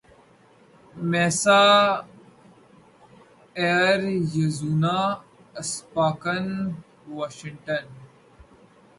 Misa 1.09 1.61
Arizona 3.59 4.99
Spokane 5.61 6.47
Washington 7.15 7.85